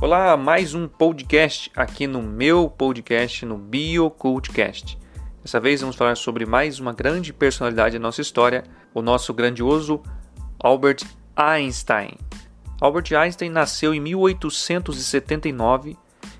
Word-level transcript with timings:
Olá, 0.00 0.36
mais 0.36 0.74
um 0.74 0.86
podcast 0.86 1.72
aqui 1.74 2.06
no 2.06 2.22
meu 2.22 2.70
podcast 2.70 3.44
no 3.44 3.58
BioCultcast. 3.58 4.96
Dessa 5.42 5.58
vez 5.58 5.80
vamos 5.80 5.96
falar 5.96 6.16
sobre 6.16 6.46
mais 6.46 6.78
uma 6.78 6.92
grande 6.92 7.32
personalidade 7.32 7.98
da 7.98 8.02
nossa 8.02 8.20
história, 8.20 8.62
o 8.94 9.02
nosso 9.02 9.34
grandioso 9.34 10.00
Albert 10.60 11.04
Einstein. 11.34 12.12
Albert 12.80 13.12
Einstein 13.12 13.50
nasceu 13.50 13.92
em 13.92 13.98
1879 13.98 15.96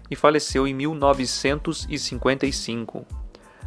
e 0.09 0.15
faleceu 0.15 0.65
em 0.65 0.75
1955. 0.75 3.05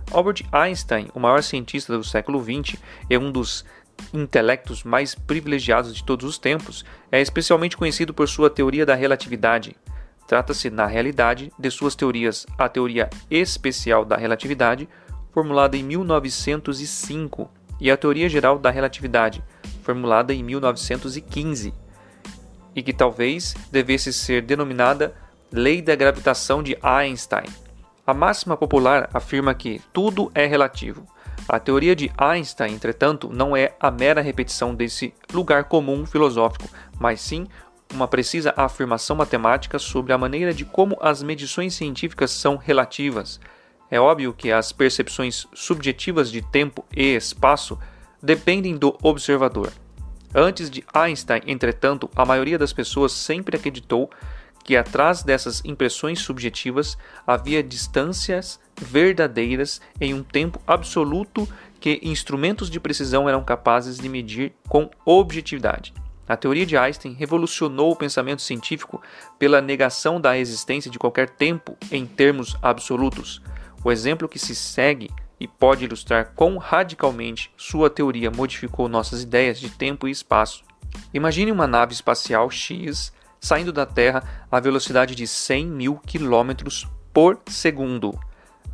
Albert 0.10 0.46
Einstein, 0.54 1.10
o 1.14 1.20
maior 1.20 1.44
cientista 1.44 1.98
do 1.98 2.04
século 2.04 2.42
XX, 2.42 2.78
é 3.10 3.20
um 3.20 3.30
dos 3.30 3.66
intelectos 4.14 4.84
mais 4.84 5.16
privilegiados 5.16 5.96
de 5.96 6.04
todos 6.04 6.28
os 6.28 6.38
tempos, 6.38 6.86
é 7.12 7.22
especialmente 7.22 7.78
conhecido 7.78 8.14
por 8.14 8.28
sua 8.28 8.50
teoria 8.50 8.86
da 8.86 8.96
relatividade. 8.96 9.76
Trata-se, 10.28 10.70
na 10.70 10.86
realidade, 10.86 11.52
de 11.58 11.72
suas 11.72 11.96
teorias 11.96 12.46
a 12.58 12.70
teoria 12.70 13.10
especial 13.30 14.06
da 14.06 14.16
relatividade, 14.16 14.88
formulada 15.32 15.76
em 15.78 15.84
1905, 15.84 17.50
e 17.80 17.90
a 17.90 17.98
teoria 17.98 18.30
geral 18.30 18.60
da 18.60 18.70
relatividade, 18.70 19.44
formulada 19.84 20.34
em 20.34 20.44
1915, 20.44 21.74
e 22.76 22.84
que 22.84 22.94
talvez 22.94 23.56
devesse 23.72 24.14
ser 24.14 24.42
denominada 24.44 25.14
Lei 25.52 25.82
da 25.82 25.96
Gravitação 25.96 26.64
de 26.64 26.78
Einstein. 26.82 27.48
A 28.08 28.14
máxima 28.14 28.56
popular 28.56 29.10
afirma 29.14 29.54
que 29.54 29.82
tudo 29.92 30.32
é 30.34 30.46
relativo. 30.46 31.06
A 31.48 31.60
teoria 31.60 31.96
de 31.96 32.12
Einstein, 32.18 32.74
entretanto, 32.74 33.30
não 33.32 33.56
é 33.56 33.74
a 33.80 33.92
mera 33.92 34.22
repetição 34.22 34.74
desse 34.74 35.14
lugar 35.34 35.66
comum 35.66 36.06
filosófico, 36.06 36.70
mas 37.00 37.22
sim 37.22 37.48
uma 37.94 38.08
precisa 38.08 38.54
afirmação 38.56 39.16
matemática 39.16 39.78
sobre 39.78 40.14
a 40.14 40.18
maneira 40.18 40.54
de 40.54 40.64
como 40.64 40.98
as 41.02 41.22
medições 41.22 41.74
científicas 41.74 42.32
são 42.32 42.56
relativas. 42.56 43.40
É 43.90 44.00
óbvio 44.00 44.34
que 44.34 44.52
as 44.52 44.72
percepções 44.72 45.46
subjetivas 45.54 46.32
de 46.32 46.42
tempo 46.42 46.86
e 46.96 47.16
espaço 47.16 47.78
dependem 48.24 48.78
do 48.78 48.98
observador. 49.04 49.74
Antes 50.34 50.70
de 50.70 50.86
Einstein, 50.94 51.42
entretanto, 51.46 52.10
a 52.16 52.26
maioria 52.26 52.58
das 52.58 52.72
pessoas 52.72 53.12
sempre 53.12 53.58
acreditou 53.58 54.10
que 54.64 54.78
atrás 54.78 55.24
dessas 55.24 55.62
impressões 55.66 56.20
subjetivas 56.20 56.98
havia 57.26 57.64
distâncias 57.64 58.60
verdadeiras 58.80 59.82
em 60.00 60.14
um 60.14 60.24
tempo 60.24 60.62
absoluto 60.66 61.48
que 61.80 62.00
instrumentos 62.04 62.70
de 62.70 62.80
precisão 62.80 63.28
eram 63.28 63.44
capazes 63.44 63.98
de 63.98 64.08
medir 64.08 64.54
com 64.70 64.90
objetividade. 65.06 65.94
A 66.28 66.38
teoria 66.38 66.66
de 66.66 66.78
Einstein 66.78 67.14
revolucionou 67.14 67.92
o 67.92 67.96
pensamento 67.96 68.42
científico 68.42 69.02
pela 69.38 69.62
negação 69.62 70.22
da 70.22 70.38
existência 70.38 70.90
de 70.90 71.00
qualquer 71.00 71.30
tempo 71.30 71.76
em 71.92 72.06
termos 72.06 72.56
absolutos. 72.62 73.42
O 73.84 73.92
exemplo 73.92 74.30
que 74.30 74.40
se 74.40 74.56
segue 74.56 75.10
e 75.40 75.48
pode 75.48 75.86
ilustrar 75.86 76.34
quão 76.36 76.58
radicalmente 76.58 77.52
sua 77.58 77.90
teoria 77.90 78.30
modificou 78.30 78.88
nossas 78.88 79.24
ideias 79.24 79.60
de 79.60 79.72
tempo 79.72 80.08
e 80.08 80.12
espaço. 80.12 80.64
Imagine 81.14 81.52
uma 81.52 81.66
nave 81.66 81.94
espacial 81.94 82.50
X 82.50 83.12
saindo 83.42 83.74
da 83.74 83.86
Terra 83.86 84.24
a 84.50 84.60
velocidade 84.60 85.16
de 85.16 85.26
100 85.26 85.66
mil 85.66 85.96
quilômetros 86.06 86.88
por 87.12 87.40
segundo. 87.48 88.18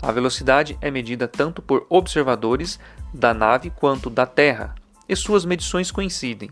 A 0.01 0.11
velocidade 0.11 0.77
é 0.81 0.91
medida 0.91 1.27
tanto 1.27 1.61
por 1.61 1.87
observadores 1.89 2.79
da 3.13 3.33
nave 3.33 3.71
quanto 3.71 4.09
da 4.09 4.27
Terra, 4.27 4.75
e 5.09 5.15
suas 5.15 5.45
medições 5.45 5.89
coincidem. 5.89 6.51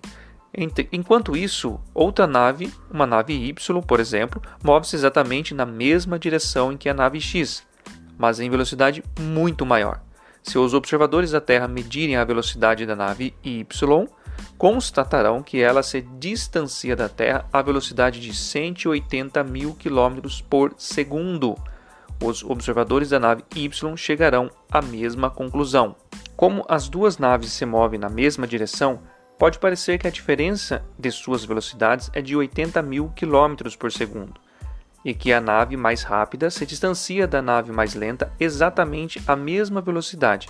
Enquanto 0.92 1.36
isso, 1.36 1.80
outra 1.94 2.26
nave, 2.26 2.74
uma 2.90 3.06
nave 3.06 3.34
Y, 3.34 3.82
por 3.82 4.00
exemplo, 4.00 4.42
move-se 4.64 4.96
exatamente 4.96 5.54
na 5.54 5.66
mesma 5.66 6.18
direção 6.18 6.72
em 6.72 6.78
que 6.78 6.88
a 6.88 6.94
nave 6.94 7.20
X, 7.20 7.62
mas 8.18 8.40
em 8.40 8.50
velocidade 8.50 9.04
muito 9.20 9.66
maior. 9.66 10.02
Se 10.42 10.58
os 10.58 10.74
observadores 10.74 11.32
da 11.32 11.42
Terra 11.42 11.68
medirem 11.68 12.16
a 12.16 12.24
velocidade 12.24 12.86
da 12.86 12.96
nave 12.96 13.36
Y, 13.44 14.08
constatarão 14.58 15.44
que 15.44 15.62
ela 15.62 15.84
se 15.84 16.02
distancia 16.02 16.96
da 16.96 17.10
Terra 17.10 17.46
a 17.52 17.62
velocidade 17.62 18.20
de 18.20 18.34
180 18.34 19.44
mil 19.44 19.76
km 19.76 20.22
por 20.50 20.74
segundo. 20.78 21.56
Os 22.24 22.44
observadores 22.44 23.10
da 23.10 23.20
nave 23.20 23.44
Y 23.56 23.98
chegarão 23.98 24.50
à 24.72 24.82
mesma 24.82 25.30
conclusão. 25.30 25.96
Como 26.36 26.66
as 26.68 26.88
duas 26.88 27.18
naves 27.18 27.52
se 27.52 27.66
movem 27.66 28.00
na 28.00 28.10
mesma 28.10 28.48
direção, 28.48 29.02
pode 29.38 29.60
parecer 29.60 29.98
que 29.98 30.08
a 30.08 30.12
diferença 30.12 30.84
de 30.98 31.12
suas 31.12 31.44
velocidades 31.44 32.10
é 32.14 32.22
de 32.22 32.36
80 32.36 32.82
mil 32.82 33.12
km 33.16 33.76
por 33.78 33.92
segundo 33.92 34.46
e 35.06 35.14
que 35.14 35.32
a 35.32 35.40
nave 35.40 35.78
mais 35.78 36.02
rápida 36.02 36.50
se 36.50 36.66
distancia 36.66 37.28
da 37.28 37.40
nave 37.40 37.72
mais 37.72 37.94
lenta 37.94 38.34
exatamente 38.40 39.22
à 39.28 39.36
mesma 39.36 39.80
velocidade. 39.80 40.50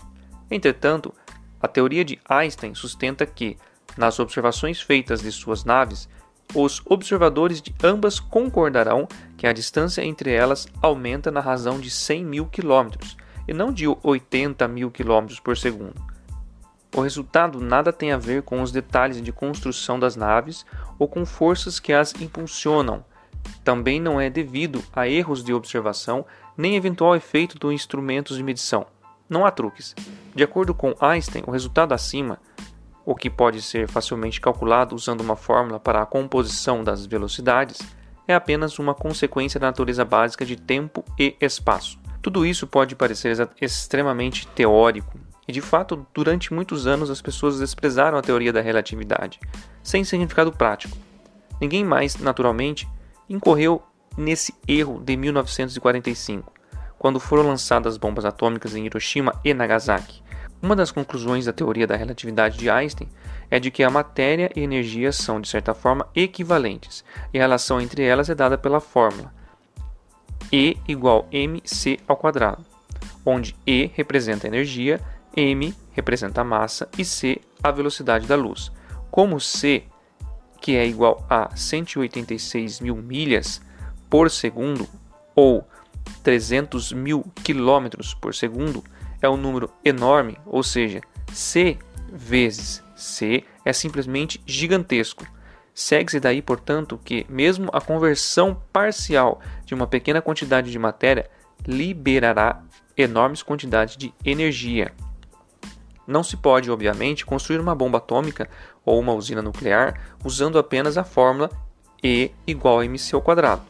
Entretanto, 0.50 1.14
a 1.62 1.68
teoria 1.68 2.06
de 2.06 2.20
Einstein 2.30 2.74
sustenta 2.74 3.26
que, 3.26 3.58
nas 3.98 4.20
observações 4.20 4.82
feitas 4.82 5.22
de 5.22 5.32
suas 5.32 5.64
naves, 5.64 6.10
os 6.54 6.82
observadores 6.86 7.62
de 7.62 7.74
ambas 7.84 8.20
concordarão 8.20 9.08
que 9.38 9.48
a 9.48 9.54
distância 9.54 10.04
entre 10.04 10.32
elas 10.32 10.68
aumenta 10.82 11.32
na 11.32 11.40
razão 11.40 11.80
de 11.80 11.90
100 11.90 12.26
mil 12.26 12.46
quilômetros 12.46 13.18
e 13.48 13.54
não 13.54 13.72
de 13.72 13.88
80 13.88 14.68
mil 14.68 14.92
quilômetros 14.92 15.40
por 15.40 15.58
segundo. 15.58 16.02
O 16.96 17.02
resultado 17.02 17.60
nada 17.60 17.92
tem 17.92 18.12
a 18.12 18.18
ver 18.18 18.44
com 18.44 18.62
os 18.62 18.72
detalhes 18.72 19.22
de 19.22 19.32
construção 19.32 20.00
das 20.00 20.16
naves 20.16 20.66
ou 20.98 21.08
com 21.08 21.26
forças 21.26 21.80
que 21.80 21.92
as 21.92 22.14
impulsionam, 22.22 23.04
também 23.64 24.00
não 24.00 24.20
é 24.20 24.30
devido 24.30 24.84
a 24.94 25.08
erros 25.08 25.44
de 25.44 25.54
observação 25.54 26.26
nem 26.58 26.76
eventual 26.76 27.16
efeito 27.16 27.58
dos 27.58 27.74
instrumentos 27.74 28.38
de 28.38 28.44
medição. 28.44 28.86
Não 29.30 29.46
há 29.46 29.52
truques. 29.52 29.96
De 30.34 30.44
acordo 30.44 30.74
com 30.74 30.96
Einstein, 31.00 31.44
o 31.48 31.52
resultado 31.52 31.94
acima, 31.94 32.40
o 33.06 33.16
que 33.16 33.30
pode 33.30 33.62
ser 33.62 33.88
facilmente 33.88 34.42
calculado 34.42 34.96
usando 34.96 35.22
uma 35.22 35.36
fórmula 35.36 35.80
para 35.80 36.02
a 36.02 36.06
composição 36.06 36.84
das 36.84 37.06
velocidades, 37.06 37.80
é 38.28 38.34
apenas 38.34 38.80
uma 38.80 38.96
consequência 38.96 39.60
da 39.60 39.68
natureza 39.68 40.04
básica 40.04 40.46
de 40.46 40.56
tempo 40.56 41.06
e 41.20 41.36
espaço. 41.40 42.00
Tudo 42.22 42.46
isso 42.46 42.66
pode 42.66 42.96
parecer 42.96 43.48
extremamente 43.62 44.48
teórico, 44.48 45.20
e 45.48 45.52
de 45.52 45.62
fato, 45.62 46.08
durante 46.12 46.52
muitos 46.52 46.88
anos 46.88 47.12
as 47.12 47.22
pessoas 47.22 47.60
desprezaram 47.60 48.18
a 48.18 48.22
teoria 48.22 48.52
da 48.52 48.62
relatividade, 48.62 49.40
sem 49.84 50.04
significado 50.04 50.52
prático. 50.52 50.98
Ninguém 51.62 51.86
mais, 51.86 52.18
naturalmente, 52.18 52.88
incorreu 53.30 53.84
nesse 54.18 54.56
erro 54.68 55.00
de 55.00 55.16
1945, 55.16 56.52
quando 56.98 57.20
foram 57.20 57.48
lançadas 57.48 57.98
bombas 57.98 58.26
atômicas 58.26 58.76
em 58.76 58.86
Hiroshima 58.86 59.40
e 59.44 59.54
Nagasaki. 59.54 60.25
Uma 60.66 60.76
das 60.76 60.90
conclusões 60.90 61.46
da 61.46 61.54
teoria 61.54 61.86
da 61.86 61.96
relatividade 61.96 62.58
de 62.58 62.72
Einstein 62.72 63.08
é 63.52 63.60
de 63.60 63.70
que 63.70 63.84
a 63.84 63.90
matéria 63.92 64.50
e 64.56 64.62
energia 64.62 65.12
são, 65.12 65.40
de 65.40 65.48
certa 65.48 65.76
forma, 65.76 66.08
equivalentes, 66.16 67.06
e 67.32 67.38
a 67.38 67.42
relação 67.44 67.80
entre 67.80 68.02
elas 68.02 68.32
é 68.32 68.34
dada 68.34 68.58
pela 68.58 68.80
fórmula 68.80 69.32
E 70.52 70.76
igual 70.88 71.28
mc 71.32 72.00
ao 72.08 72.18
quadrado, 72.18 72.66
onde 73.24 73.56
E 73.68 73.92
representa 73.94 74.48
a 74.48 74.50
energia, 74.50 75.00
m 75.38 75.72
representa 75.92 76.42
a 76.42 76.44
massa 76.44 76.90
e 76.98 77.06
c 77.06 77.40
a 77.62 77.70
velocidade 77.70 78.26
da 78.26 78.36
luz. 78.36 78.72
Como 79.12 79.40
c 79.40 79.84
que 80.60 80.76
é 80.76 80.88
igual 80.88 81.24
a 81.30 81.56
186 81.56 82.80
mil 82.80 82.96
milhas 82.96 83.62
por 84.10 84.32
segundo 84.32 84.90
ou 85.36 85.64
300 86.24 86.92
mil 86.92 87.24
quilômetros 87.44 88.16
por 88.16 88.34
segundo, 88.34 88.84
é 89.26 89.30
um 89.30 89.38
número 89.38 89.70
enorme, 89.84 90.38
ou 90.46 90.64
seja, 90.64 91.02
c 91.34 91.78
vezes 92.12 92.84
c 92.96 93.44
é 93.66 93.74
simplesmente 93.74 94.42
gigantesco. 94.46 95.26
Segue-se 95.74 96.20
daí, 96.20 96.42
portanto, 96.42 97.00
que 97.04 97.26
mesmo 97.28 97.70
a 97.74 97.82
conversão 97.82 98.62
parcial 98.72 99.42
de 99.66 99.74
uma 99.74 99.86
pequena 99.86 100.22
quantidade 100.22 100.72
de 100.72 100.80
matéria 100.80 101.30
liberará 101.68 102.64
enormes 102.96 103.44
quantidades 103.44 103.98
de 103.98 104.14
energia. 104.24 104.94
Não 106.08 106.24
se 106.24 106.38
pode, 106.38 106.72
obviamente, 106.72 107.26
construir 107.26 107.60
uma 107.60 107.76
bomba 107.76 107.98
atômica 107.98 108.48
ou 108.86 109.00
uma 109.00 109.14
usina 109.14 109.42
nuclear 109.42 110.00
usando 110.24 110.58
apenas 110.58 110.98
a 110.98 111.04
fórmula 111.04 111.50
E 112.04 112.32
igual 112.46 112.80
a 112.80 112.86
mc 112.86 113.20
quadrado. 113.22 113.64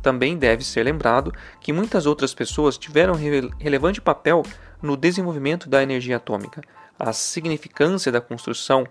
Também 0.00 0.36
deve 0.36 0.64
ser 0.64 0.84
lembrado 0.84 1.32
que 1.60 1.72
muitas 1.72 2.06
outras 2.06 2.32
pessoas 2.32 2.78
tiveram 2.78 3.14
relevante 3.58 4.00
papel 4.00 4.42
no 4.82 4.96
desenvolvimento 4.96 5.68
da 5.68 5.82
energia 5.82 6.16
atômica. 6.16 6.62
A 6.98 7.12
significância 7.12 8.12
da 8.12 8.20
construção 8.20 8.86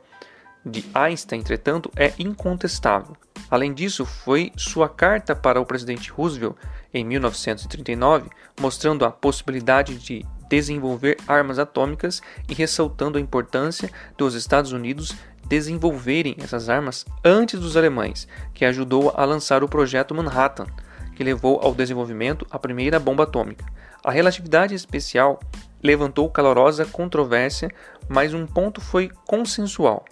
de 0.66 0.86
Einstein, 0.94 1.40
entretanto, 1.40 1.92
é 1.96 2.14
incontestável. 2.18 3.16
Além 3.50 3.74
disso, 3.74 4.06
foi 4.06 4.52
sua 4.56 4.88
carta 4.88 5.36
para 5.36 5.60
o 5.60 5.66
presidente 5.66 6.12
Roosevelt 6.12 6.56
em 6.94 7.04
1939, 7.04 8.30
mostrando 8.60 9.06
a 9.06 9.12
possibilidade 9.12 9.96
de 9.96 10.26
desenvolver 10.48 11.18
armas 11.28 11.60
atômicas 11.60 12.22
e 12.48 12.54
ressaltando 12.54 13.18
a 13.18 13.22
importância 13.22 13.90
dos 14.18 14.36
Estados 14.36 14.72
Unidos 14.72 15.16
desenvolverem 15.48 16.36
essas 16.40 16.70
armas 16.70 17.06
antes 17.24 17.60
dos 17.60 17.76
alemães, 17.76 18.28
que 18.54 18.64
ajudou 18.64 19.14
a 19.16 19.26
lançar 19.26 19.64
o 19.64 19.70
projeto 19.70 20.16
Manhattan. 20.16 20.68
que 21.14 21.26
levou 21.26 21.60
ao 21.62 21.76
desenvolvimento 21.76 22.48
da 22.50 22.58
primeira 22.58 22.98
bomba 22.98 23.24
atômica. 23.24 23.66
A 24.04 24.10
relatividade 24.10 24.74
especial 24.74 25.40
levantou 25.82 26.28
calorosa 26.28 26.86
controvérsia, 26.86 27.70
mas 28.10 28.34
um 28.34 28.48
ponto 28.48 28.82
foi 28.82 29.12
consensual. 29.28 30.06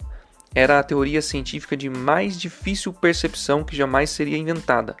Era 0.54 0.78
a 0.78 0.82
teoria 0.82 1.20
científica 1.20 1.76
de 1.76 1.90
mais 1.90 2.38
difícil 2.38 2.92
percepção 2.92 3.64
que 3.64 3.74
jamais 3.74 4.10
seria 4.10 4.38
inventada. 4.38 4.96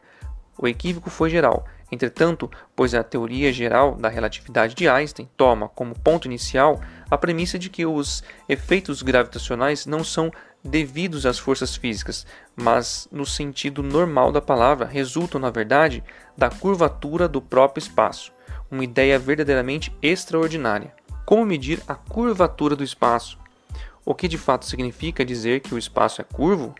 O 0.58 0.66
equívoco 0.66 1.08
foi 1.08 1.30
geral. 1.30 1.64
Entretanto, 1.92 2.50
pois 2.74 2.92
a 2.92 3.04
teoria 3.04 3.52
geral 3.52 3.94
da 3.94 4.08
relatividade 4.08 4.74
de 4.74 4.88
Einstein 4.88 5.28
toma 5.36 5.68
como 5.68 5.98
ponto 5.98 6.26
inicial 6.26 6.80
a 7.08 7.16
premissa 7.16 7.58
de 7.58 7.70
que 7.70 7.86
os 7.86 8.24
efeitos 8.48 9.02
gravitacionais 9.02 9.86
não 9.86 10.02
são 10.02 10.32
devidos 10.64 11.26
às 11.26 11.38
forças 11.38 11.76
físicas, 11.76 12.26
mas, 12.56 13.08
no 13.10 13.24
sentido 13.24 13.82
normal 13.82 14.30
da 14.32 14.40
palavra, 14.40 14.86
resultam, 14.86 15.40
na 15.40 15.50
verdade, 15.50 16.02
da 16.36 16.50
curvatura 16.50 17.28
do 17.28 17.40
próprio 17.40 17.80
espaço 17.80 18.32
uma 18.70 18.84
ideia 18.84 19.18
verdadeiramente 19.18 19.92
extraordinária. 20.00 20.94
Como 21.26 21.44
medir 21.44 21.82
a 21.86 21.94
curvatura 21.94 22.76
do 22.76 22.84
espaço? 22.84 23.38
O 24.04 24.14
que 24.14 24.28
de 24.28 24.38
fato 24.38 24.66
significa 24.66 25.24
dizer 25.24 25.60
que 25.60 25.74
o 25.74 25.78
espaço 25.78 26.20
é 26.20 26.24
curvo? 26.24 26.74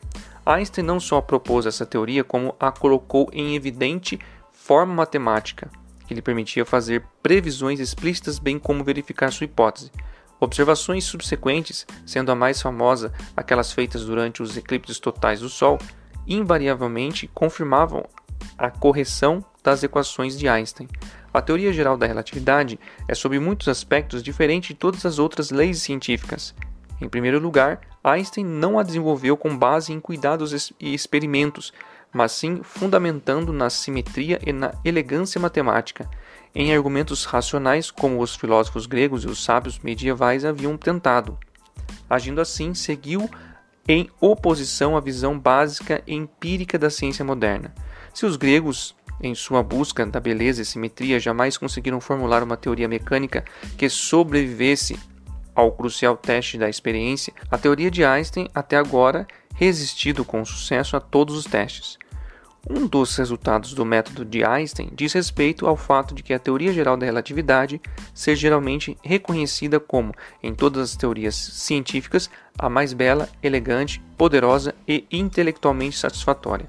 Einstein 0.45 0.85
não 0.85 0.99
só 0.99 1.21
propôs 1.21 1.67
essa 1.67 1.85
teoria, 1.85 2.25
como 2.25 2.55
a 2.59 2.73
colocou 2.73 3.29
em 3.33 3.55
evidente 3.55 4.19
forma 4.53 4.95
matemática, 4.95 5.71
que 6.07 6.15
lhe 6.15 6.23
permitia 6.23 6.65
fazer 6.65 7.05
previsões 7.23 7.79
explícitas, 7.79 8.39
bem 8.39 8.59
como 8.59 8.83
verificar 8.83 9.31
sua 9.31 9.45
hipótese. 9.45 9.93
Observações 10.41 11.05
subsequentes, 11.05 11.87
sendo 12.07 12.33
a 12.33 12.35
mais 12.35 12.63
famosa 12.63 13.13
aquelas 13.37 13.73
feitas 13.73 14.05
durante 14.05 14.43
os 14.43 14.57
eclipses 14.57 14.99
totais 14.99 15.41
do 15.41 15.49
Sol, 15.49 15.79
invariavelmente 16.27 17.29
confirmavam 17.35 18.05
a 18.57 18.71
correção 18.71 19.45
das 19.63 19.83
equações 19.83 20.39
de 20.39 20.49
Einstein. 20.49 20.89
A 21.33 21.41
teoria 21.41 21.73
geral 21.73 21.97
da 21.97 22.07
relatividade 22.07 22.79
é, 23.07 23.15
sob 23.15 23.39
muitos 23.39 23.69
aspectos, 23.69 24.23
diferente 24.23 24.69
de 24.69 24.75
todas 24.75 25.07
as 25.07 25.19
outras 25.19 25.51
leis 25.51 25.81
científicas. 25.81 26.55
Em 27.01 27.09
primeiro 27.09 27.39
lugar, 27.39 27.81
Einstein 28.03 28.45
não 28.45 28.79
a 28.79 28.83
desenvolveu 28.83 29.37
com 29.37 29.57
base 29.57 29.93
em 29.93 30.01
cuidados 30.01 30.73
e 30.79 30.95
experimentos, 30.95 31.73
mas 32.13 32.33
sim 32.33 32.61
fundamentando 32.63 33.53
na 33.53 33.71
simetria 33.71 34.39
e 34.45 34.53
na 34.53 34.73
elegância 34.85 35.41
matemática, 35.41 36.09
em 36.55 36.75
argumentos 36.75 37.25
racionais 37.25 37.91
como 37.91 38.21
os 38.21 38.35
filósofos 38.35 38.87
gregos 38.87 39.25
e 39.25 39.29
os 39.29 39.43
sábios 39.43 39.79
medievais 39.79 40.45
haviam 40.45 40.77
tentado. 40.77 41.39
Agindo 42.09 42.41
assim, 42.41 42.75
seguiu 42.75 43.31
em 43.89 44.11
oposição 44.21 44.97
à 44.97 45.01
visão 45.01 45.39
básica 45.39 46.03
e 46.07 46.15
empírica 46.15 46.79
da 46.79 46.91
ciência 46.91 47.25
moderna. 47.25 47.73
Se 48.13 48.27
os 48.27 48.37
gregos 48.37 48.95
em 49.23 49.35
sua 49.35 49.63
busca 49.63 50.05
da 50.07 50.21
beleza 50.21 50.63
e 50.63 50.65
simetria, 50.65 51.21
jamais 51.21 51.57
conseguiram 51.57 52.01
formular 52.01 52.43
uma 52.43 52.57
teoria 52.57 52.89
mecânica 52.89 53.45
que 53.77 53.89
sobrevivesse 53.89 54.99
ao 55.55 55.73
crucial 55.73 56.17
teste 56.17 56.57
da 56.57 56.69
experiência, 56.69 57.33
a 57.51 57.59
teoria 57.59 57.91
de 57.91 58.05
Einstein 58.05 58.49
até 58.55 58.77
agora 58.77 59.27
resistido 59.55 60.25
com 60.25 60.45
sucesso 60.45 60.97
a 60.97 61.01
todos 61.01 61.37
os 61.37 61.45
testes. 61.45 61.99
Um 62.69 62.87
dos 62.87 63.17
resultados 63.17 63.73
do 63.73 63.87
método 63.87 64.25
de 64.25 64.45
Einstein 64.45 64.91
diz 64.93 65.15
respeito 65.15 65.67
ao 65.67 65.77
fato 65.77 66.15
de 66.15 66.23
que 66.23 66.35
a 66.35 66.39
teoria 66.39 66.73
geral 66.73 66.97
da 66.97 67.07
relatividade 67.07 67.81
ser 68.15 68.37
geralmente 68.37 68.97
reconhecida 69.03 69.81
como, 69.81 70.15
em 70.43 70.55
todas 70.55 70.91
as 70.91 70.97
teorias 70.97 71.35
científicas, 71.35 72.29
a 72.59 72.69
mais 72.69 72.93
bela, 72.93 73.29
elegante, 73.43 74.03
poderosa 74.17 74.75
e 74.87 75.07
intelectualmente 75.11 75.97
satisfatória. 75.97 76.69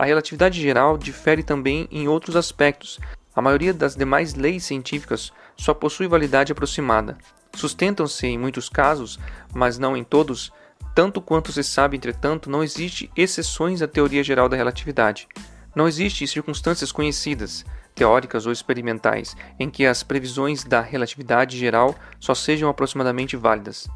A 0.00 0.06
relatividade 0.06 0.58
geral 0.58 0.96
difere 0.96 1.42
também 1.42 1.86
em 1.90 2.08
outros 2.08 2.34
aspectos. 2.34 2.98
A 3.36 3.42
maioria 3.42 3.74
das 3.74 3.94
demais 3.94 4.32
leis 4.32 4.64
científicas 4.64 5.30
só 5.58 5.74
possui 5.74 6.08
validade 6.08 6.52
aproximada. 6.52 7.18
Sustentam-se 7.54 8.26
em 8.26 8.38
muitos 8.38 8.70
casos, 8.70 9.20
mas 9.52 9.78
não 9.78 9.94
em 9.94 10.02
todos. 10.02 10.50
Tanto 10.94 11.20
quanto 11.20 11.52
se 11.52 11.62
sabe, 11.62 11.98
entretanto, 11.98 12.48
não 12.48 12.64
existe 12.64 13.10
exceções 13.14 13.82
à 13.82 13.86
teoria 13.86 14.24
geral 14.24 14.48
da 14.48 14.56
relatividade. 14.56 15.28
Não 15.76 15.86
existem 15.86 16.26
circunstâncias 16.26 16.90
conhecidas, 16.90 17.62
teóricas 17.94 18.46
ou 18.46 18.52
experimentais, 18.52 19.36
em 19.58 19.68
que 19.68 19.84
as 19.84 20.02
previsões 20.02 20.64
da 20.64 20.80
relatividade 20.80 21.58
geral 21.58 21.94
só 22.18 22.34
sejam 22.34 22.70
aproximadamente 22.70 23.36
válidas. 23.36 23.86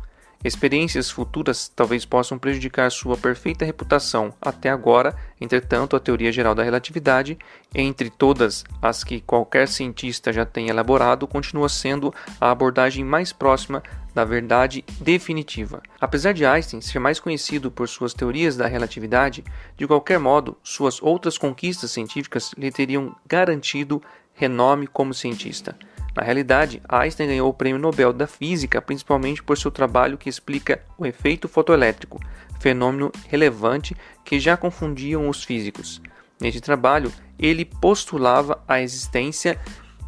Experiências 0.44 1.10
futuras 1.10 1.72
talvez 1.74 2.04
possam 2.04 2.38
prejudicar 2.38 2.90
sua 2.90 3.16
perfeita 3.16 3.64
reputação. 3.64 4.34
Até 4.42 4.68
agora, 4.68 5.16
entretanto, 5.40 5.96
a 5.96 6.00
teoria 6.00 6.30
geral 6.30 6.54
da 6.54 6.62
relatividade, 6.62 7.38
entre 7.74 8.10
todas 8.10 8.62
as 8.82 9.02
que 9.02 9.22
qualquer 9.22 9.66
cientista 9.66 10.30
já 10.34 10.44
tenha 10.44 10.68
elaborado, 10.68 11.26
continua 11.26 11.70
sendo 11.70 12.12
a 12.38 12.50
abordagem 12.50 13.02
mais 13.02 13.32
próxima 13.32 13.82
da 14.14 14.22
verdade 14.22 14.84
definitiva. 15.00 15.82
Apesar 15.98 16.34
de 16.34 16.44
Einstein 16.44 16.82
ser 16.82 16.98
mais 16.98 17.18
conhecido 17.18 17.70
por 17.70 17.88
suas 17.88 18.12
teorias 18.12 18.54
da 18.54 18.66
relatividade, 18.66 19.42
de 19.78 19.86
qualquer 19.86 20.18
modo, 20.18 20.58
suas 20.62 21.02
outras 21.02 21.38
conquistas 21.38 21.90
científicas 21.90 22.50
lhe 22.58 22.70
teriam 22.70 23.16
garantido 23.26 24.02
renome 24.34 24.86
como 24.86 25.14
cientista. 25.14 25.74
Na 26.16 26.22
realidade, 26.22 26.80
Einstein 26.88 27.28
ganhou 27.28 27.50
o 27.50 27.54
Prêmio 27.54 27.80
Nobel 27.80 28.12
da 28.12 28.26
Física 28.26 28.80
principalmente 28.80 29.42
por 29.42 29.58
seu 29.58 29.70
trabalho 29.70 30.16
que 30.16 30.28
explica 30.28 30.80
o 30.96 31.04
efeito 31.04 31.48
fotoelétrico, 31.48 32.20
fenômeno 32.60 33.10
relevante 33.28 33.96
que 34.24 34.38
já 34.38 34.56
confundiam 34.56 35.28
os 35.28 35.42
físicos. 35.42 36.00
Neste 36.40 36.60
trabalho, 36.60 37.12
ele 37.38 37.64
postulava 37.64 38.62
a 38.68 38.80
existência 38.80 39.58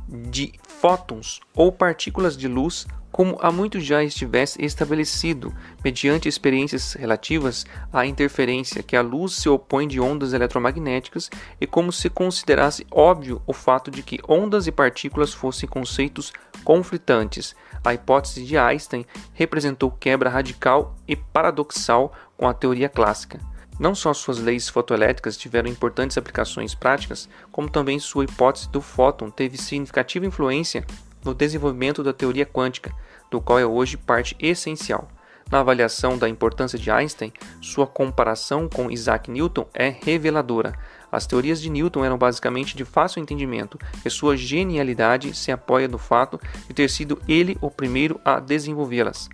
de 0.08 0.52
fótons 0.80 1.40
ou 1.54 1.72
partículas 1.72 2.36
de 2.36 2.48
luz 2.48 2.86
como 3.16 3.38
há 3.40 3.50
muito 3.50 3.80
já 3.80 4.04
estivesse 4.04 4.62
estabelecido, 4.62 5.50
mediante 5.82 6.28
experiências 6.28 6.92
relativas 6.92 7.64
à 7.90 8.04
interferência 8.04 8.82
que 8.82 8.94
a 8.94 9.00
luz 9.00 9.36
se 9.36 9.48
opõe 9.48 9.88
de 9.88 9.98
ondas 9.98 10.34
eletromagnéticas, 10.34 11.30
e 11.58 11.66
como 11.66 11.90
se 11.90 12.10
considerasse 12.10 12.86
óbvio 12.90 13.40
o 13.46 13.54
fato 13.54 13.90
de 13.90 14.02
que 14.02 14.20
ondas 14.28 14.66
e 14.66 14.72
partículas 14.72 15.32
fossem 15.32 15.66
conceitos 15.66 16.30
conflitantes. 16.62 17.56
A 17.82 17.94
hipótese 17.94 18.44
de 18.44 18.58
Einstein 18.58 19.06
representou 19.32 19.90
quebra 19.90 20.28
radical 20.28 20.94
e 21.08 21.16
paradoxal 21.16 22.12
com 22.36 22.46
a 22.46 22.52
teoria 22.52 22.90
clássica. 22.90 23.40
Não 23.78 23.94
só 23.94 24.14
suas 24.14 24.38
leis 24.38 24.68
fotoelétricas 24.68 25.36
tiveram 25.36 25.68
importantes 25.68 26.16
aplicações 26.16 26.74
práticas, 26.74 27.28
como 27.52 27.68
também 27.68 27.98
sua 27.98 28.24
hipótese 28.24 28.70
do 28.70 28.80
fóton 28.80 29.30
teve 29.30 29.58
significativa 29.58 30.24
influência 30.24 30.84
no 31.22 31.34
desenvolvimento 31.34 32.02
da 32.02 32.12
teoria 32.12 32.46
quântica, 32.46 32.92
do 33.30 33.40
qual 33.40 33.58
é 33.58 33.66
hoje 33.66 33.96
parte 33.96 34.34
essencial. 34.40 35.08
Na 35.50 35.60
avaliação 35.60 36.18
da 36.18 36.28
importância 36.28 36.78
de 36.78 36.90
Einstein, 36.90 37.32
sua 37.60 37.86
comparação 37.86 38.68
com 38.68 38.90
Isaac 38.90 39.30
Newton 39.30 39.66
é 39.72 39.94
reveladora. 40.02 40.72
As 41.12 41.24
teorias 41.24 41.60
de 41.60 41.70
Newton 41.70 42.04
eram 42.04 42.18
basicamente 42.18 42.76
de 42.76 42.84
fácil 42.84 43.22
entendimento, 43.22 43.78
e 44.04 44.10
sua 44.10 44.36
genialidade 44.36 45.36
se 45.36 45.52
apoia 45.52 45.86
no 45.86 45.98
fato 45.98 46.40
de 46.66 46.74
ter 46.74 46.90
sido 46.90 47.20
ele 47.28 47.56
o 47.60 47.70
primeiro 47.70 48.20
a 48.24 48.40
desenvolvê-las. 48.40 49.28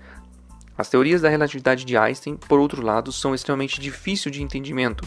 As 0.82 0.88
teorias 0.88 1.20
da 1.22 1.28
relatividade 1.28 1.84
de 1.84 1.96
Einstein, 1.96 2.36
por 2.36 2.58
outro 2.58 2.82
lado, 2.82 3.12
são 3.12 3.36
extremamente 3.36 3.80
difíceis 3.80 4.34
de 4.34 4.42
entendimento, 4.42 5.06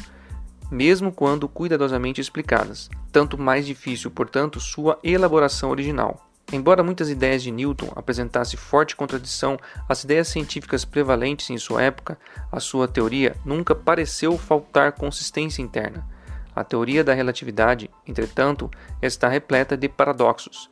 mesmo 0.72 1.12
quando 1.12 1.50
cuidadosamente 1.50 2.22
explicadas. 2.22 2.90
Tanto 3.12 3.38
mais 3.38 3.66
difícil, 3.66 4.10
portanto, 4.10 4.58
sua 4.58 4.98
elaboração 5.04 5.72
original. 5.72 6.30
Embora 6.50 6.82
muitas 6.82 7.10
ideias 7.10 7.44
de 7.44 7.52
Newton 7.52 7.92
apresentassem 7.94 8.58
forte 8.58 8.96
contradição 8.96 9.60
às 9.90 10.06
ideias 10.06 10.30
científicas 10.30 10.86
prevalentes 10.86 11.50
em 11.50 11.58
sua 11.58 11.82
época, 11.82 12.18
a 12.50 12.62
sua 12.62 12.88
teoria 12.88 13.36
nunca 13.44 13.76
pareceu 13.76 14.38
faltar 14.38 14.94
consistência 14.94 15.62
interna. 15.62 16.08
A 16.56 16.64
teoria 16.64 17.04
da 17.04 17.14
relatividade, 17.14 17.92
entretanto, 18.08 18.72
está 19.02 19.28
repleta 19.28 19.76
de 19.76 19.90
paradoxos. 19.90 20.70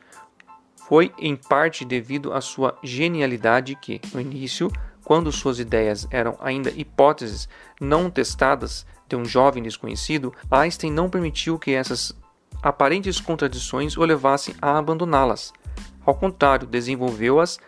Foi 0.88 1.12
em 1.18 1.36
parte 1.36 1.84
devido 1.84 2.32
à 2.32 2.40
sua 2.40 2.78
genialidade 2.82 3.74
que, 3.74 4.00
no 4.14 4.20
início, 4.20 4.72
quando 5.04 5.30
suas 5.30 5.58
ideias 5.58 6.08
eram 6.10 6.36
ainda 6.40 6.70
hipóteses 6.70 7.48
não 7.80 8.10
testadas 8.10 8.86
de 9.06 9.14
um 9.14 9.24
jovem 9.24 9.62
desconhecido, 9.62 10.32
Einstein 10.50 10.90
não 10.90 11.10
permitiu 11.10 11.58
que 11.58 11.72
essas 11.72 12.12
aparentes 12.62 13.20
contradições 13.20 13.96
o 13.96 14.04
levassem 14.04 14.54
a 14.60 14.78
abandoná-las. 14.78 15.52
Ao 16.04 16.14
contrário, 16.14 16.66
desenvolveu-as 16.66 17.58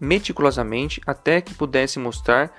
meticulosamente 0.00 1.00
até 1.06 1.40
que 1.40 1.54
pudesse 1.54 1.98
mostrar 1.98 2.52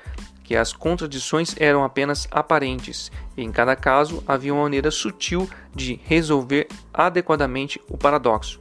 que 0.44 0.56
as 0.56 0.74
contradições 0.74 1.56
eram 1.60 1.84
apenas 1.84 2.28
aparentes 2.32 3.12
e 3.36 3.44
em 3.44 3.52
cada 3.52 3.76
caso 3.76 4.24
havia 4.28 4.54
uma 4.54 4.64
maneira 4.64 4.92
sutil 4.92 5.50
de 5.74 6.00
resolver 6.06 6.68
adequadamente 6.94 7.82
o 7.90 7.98
paradoxo. 7.98 8.60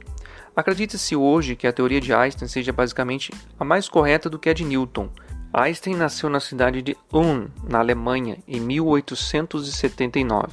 Acredita-se 0.55 1.15
hoje 1.15 1.55
que 1.55 1.65
a 1.65 1.73
teoria 1.73 1.99
de 1.99 2.13
Einstein 2.13 2.47
seja 2.47 2.71
basicamente 2.71 3.31
a 3.59 3.65
mais 3.65 3.89
correta 3.89 4.29
do 4.29 4.37
que 4.37 4.49
a 4.49 4.53
de 4.53 4.63
Newton. 4.63 5.09
Einstein 5.55 5.95
nasceu 5.95 6.29
na 6.31 6.39
cidade 6.39 6.81
de 6.81 6.97
Ulm, 7.13 7.45
na 7.69 7.77
Alemanha, 7.77 8.39
em 8.47 8.59
1879. 8.59 10.47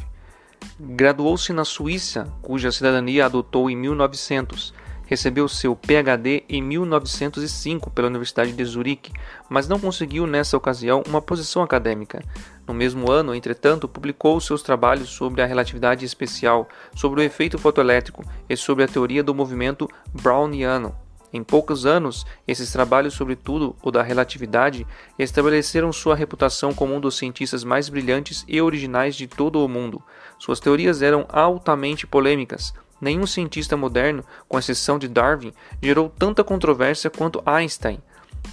Graduou-se 0.79 1.55
na 1.55 1.65
Suíça, 1.65 2.31
cuja 2.43 2.71
cidadania 2.71 3.25
adotou 3.25 3.71
em 3.71 3.77
1900. 3.77 4.75
Recebeu 5.07 5.49
seu 5.49 5.75
PhD 5.75 6.45
em 6.51 6.61
1905 6.61 7.91
pela 7.91 8.09
Universidade 8.09 8.53
de 8.53 8.63
Zurique, 8.63 9.11
mas 9.49 9.67
não 9.67 9.81
conseguiu 9.81 10.27
nessa 10.27 10.59
ocasião 10.59 11.03
uma 11.09 11.23
posição 11.23 11.63
acadêmica. 11.63 12.23
No 12.69 12.75
mesmo 12.75 13.11
ano, 13.11 13.35
entretanto, 13.35 13.89
publicou 13.89 14.39
seus 14.39 14.63
trabalhos 14.63 15.09
sobre 15.09 15.41
a 15.41 15.47
relatividade 15.47 16.05
especial, 16.05 16.69
sobre 16.95 17.21
o 17.21 17.25
efeito 17.25 17.59
fotoelétrico 17.59 18.23
e 18.51 18.55
sobre 18.55 18.85
a 18.85 18.89
teoria 18.89 19.25
do 19.25 19.35
movimento 19.35 19.89
browniano. 20.13 20.95
Em 21.33 21.45
poucos 21.45 21.87
anos, 21.87 22.27
esses 22.47 22.73
trabalhos, 22.73 23.15
sobretudo 23.15 23.77
o 23.83 23.91
da 23.91 24.03
relatividade, 24.03 24.87
estabeleceram 25.19 25.93
sua 25.93 26.17
reputação 26.17 26.75
como 26.75 26.95
um 26.95 27.01
dos 27.01 27.17
cientistas 27.17 27.63
mais 27.63 27.89
brilhantes 27.89 28.45
e 28.49 28.61
originais 28.61 29.15
de 29.15 29.29
todo 29.29 29.65
o 29.65 29.69
mundo. 29.69 30.03
Suas 30.39 30.59
teorias 30.59 31.03
eram 31.03 31.27
altamente 31.29 32.07
polêmicas. 32.07 32.75
Nenhum 33.01 33.27
cientista 33.27 33.77
moderno, 33.77 34.25
com 34.49 34.59
exceção 34.59 34.99
de 34.99 35.09
Darwin, 35.09 35.53
gerou 35.81 36.11
tanta 36.11 36.43
controvérsia 36.43 37.09
quanto 37.09 37.43
Einstein. 37.47 38.01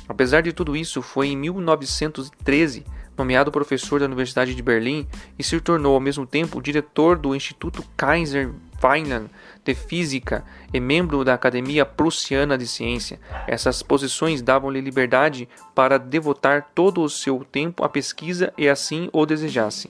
Apesar 0.07 0.41
de 0.41 0.53
tudo 0.53 0.75
isso, 0.75 1.01
foi 1.01 1.27
em 1.27 1.37
1913 1.37 2.85
nomeado 3.17 3.51
professor 3.51 3.99
da 3.99 4.05
Universidade 4.05 4.53
de 4.53 4.61
Berlim 4.61 5.07
e 5.39 5.43
se 5.43 5.59
tornou 5.59 5.95
ao 5.95 5.99
mesmo 5.99 6.25
tempo 6.25 6.61
diretor 6.61 7.17
do 7.17 7.35
Instituto 7.35 7.83
Kaiser 7.97 8.51
Weiland 8.81 9.29
de 9.67 9.75
Física 9.75 10.45
e 10.73 10.79
membro 10.79 11.23
da 11.23 11.33
Academia 11.33 11.85
Prussiana 11.85 12.57
de 12.57 12.65
Ciência. 12.65 13.19
Essas 13.45 13.83
posições 13.83 14.41
davam-lhe 14.41 14.79
liberdade 14.79 15.47
para 15.75 15.97
devotar 15.97 16.69
todo 16.73 17.01
o 17.01 17.09
seu 17.09 17.43
tempo 17.43 17.83
à 17.83 17.89
pesquisa 17.89 18.53
e 18.57 18.69
assim 18.69 19.09
o 19.11 19.25
desejasse. 19.25 19.89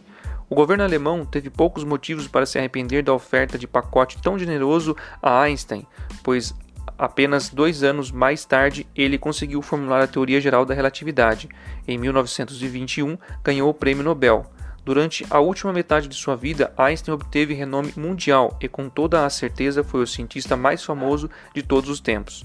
O 0.50 0.56
governo 0.56 0.84
alemão 0.84 1.26
teve 1.26 1.50
poucos 1.50 1.84
motivos 1.84 2.28
para 2.28 2.46
se 2.46 2.58
arrepender 2.58 3.04
da 3.04 3.14
oferta 3.14 3.58
de 3.58 3.68
pacote 3.68 4.18
tão 4.22 4.40
generoso 4.40 4.96
a 5.22 5.42
Einstein, 5.42 5.86
pois 6.24 6.56
apenas 6.98 7.50
dois 7.50 7.84
anos 7.84 8.12
mais 8.12 8.46
tarde 8.46 8.88
ele 8.96 9.18
conseguiu 9.18 9.62
formular 9.62 10.02
a 10.02 10.08
teoria 10.08 10.42
geral 10.42 10.66
da 10.66 10.74
relatividade. 10.74 11.50
Em 11.88 11.98
1921, 11.98 13.18
ganhou 13.44 13.70
o 13.70 13.74
prêmio 13.74 14.04
Nobel. 14.04 14.46
Durante 14.88 15.27
a 15.29 15.41
última 15.41 15.74
metade 15.74 16.08
de 16.08 16.15
sua 16.15 16.38
vida, 16.38 16.74
Einstein 16.77 17.13
obteve 17.13 17.53
renome 17.53 17.91
mundial 17.98 18.58
e, 18.62 18.70
com 18.70 18.88
toda 18.88 19.25
a 19.25 19.29
certeza, 19.29 19.84
foi 19.84 20.01
o 20.01 20.08
cientista 20.08 20.56
mais 20.56 20.82
famoso 20.82 21.29
de 21.53 21.62
todos 21.62 21.89
os 21.89 22.00
tempos. 22.00 22.41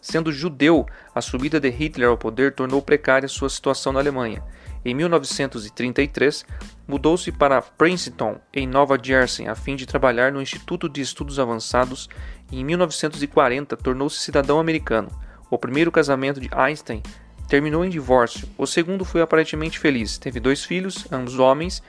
Sendo 0.00 0.30
judeu, 0.30 0.86
a 1.12 1.20
subida 1.20 1.58
de 1.58 1.68
Hitler 1.68 2.08
ao 2.08 2.16
poder 2.16 2.54
tornou 2.54 2.80
precária 2.80 3.26
sua 3.26 3.48
situação 3.48 3.92
na 3.92 3.98
Alemanha. 3.98 4.40
Em 4.84 4.94
1933, 4.94 6.46
mudou-se 6.86 7.32
para 7.32 7.60
Princeton, 7.60 8.38
em 8.54 8.68
Nova 8.68 8.96
Jersey, 8.96 9.48
a 9.48 9.56
fim 9.56 9.74
de 9.74 9.84
trabalhar 9.84 10.30
no 10.30 10.40
Instituto 10.40 10.88
de 10.88 11.00
Estudos 11.00 11.40
Avançados 11.40 12.08
e 12.52 12.60
em 12.60 12.64
1940 12.64 13.76
tornou-se 13.76 14.20
cidadão 14.20 14.60
americano. 14.60 15.10
O 15.50 15.58
primeiro 15.58 15.90
casamento 15.90 16.38
de 16.38 16.48
Einstein 16.52 17.02
terminou 17.50 17.84
em 17.84 17.90
divórcio. 17.90 18.48
O 18.56 18.64
segundo 18.64 19.04
foi 19.04 19.20
aparentemente 19.20 19.76
feliz. 19.76 20.16
Teve 20.16 20.38
dois 20.38 20.64
filhos, 20.64 21.04
ambos 21.10 21.40
homens. 21.40 21.82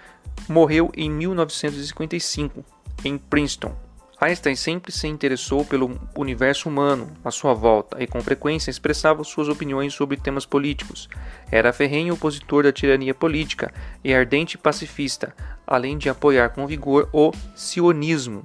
Morreu 0.49 0.91
em 0.97 1.09
1955, 1.09 2.65
em 3.05 3.15
Princeton. 3.15 3.75
Einstein 4.19 4.55
sempre 4.55 4.91
se 4.91 5.07
interessou 5.07 5.63
pelo 5.63 5.99
universo 6.15 6.67
humano 6.67 7.11
à 7.23 7.29
sua 7.29 7.53
volta 7.53 8.01
e 8.01 8.07
com 8.07 8.21
frequência 8.21 8.71
expressava 8.71 9.23
suas 9.23 9.49
opiniões 9.49 9.93
sobre 9.93 10.17
temas 10.17 10.47
políticos. 10.47 11.07
Era 11.51 11.73
ferrenho 11.73 12.15
opositor 12.15 12.63
da 12.63 12.71
tirania 12.71 13.13
política 13.13 13.71
e 14.03 14.13
ardente 14.13 14.57
pacifista, 14.57 15.33
além 15.65 15.95
de 15.95 16.09
apoiar 16.09 16.49
com 16.49 16.65
vigor 16.65 17.07
o 17.13 17.31
sionismo. 17.55 18.41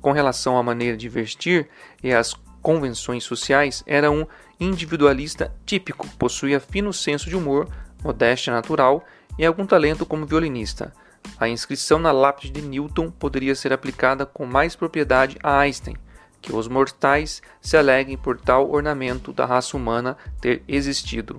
Com 0.00 0.12
relação 0.12 0.56
à 0.56 0.62
maneira 0.62 0.96
de 0.96 1.08
vestir 1.08 1.68
e 2.02 2.12
às 2.12 2.34
convenções 2.62 3.24
sociais, 3.24 3.82
era 3.86 4.10
um 4.10 4.26
individualista 4.58 5.52
típico, 5.64 6.08
possuía 6.18 6.60
fino 6.60 6.92
senso 6.92 7.28
de 7.28 7.36
humor, 7.36 7.68
modéstia 8.02 8.52
natural 8.52 9.04
e 9.38 9.44
algum 9.44 9.66
talento 9.66 10.04
como 10.04 10.26
violinista. 10.26 10.92
A 11.38 11.48
inscrição 11.48 11.98
na 11.98 12.12
lápide 12.12 12.50
de 12.50 12.62
Newton 12.62 13.10
poderia 13.10 13.54
ser 13.54 13.72
aplicada 13.72 14.24
com 14.24 14.46
mais 14.46 14.74
propriedade 14.74 15.36
a 15.42 15.58
Einstein, 15.58 15.96
que 16.40 16.54
os 16.54 16.68
mortais 16.68 17.42
se 17.60 17.76
aleguem 17.76 18.16
por 18.16 18.38
tal 18.38 18.70
ornamento 18.70 19.32
da 19.32 19.44
raça 19.44 19.76
humana 19.76 20.16
ter 20.40 20.62
existido. 20.66 21.36